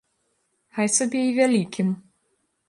[0.77, 1.93] Хай сабе і вялікім.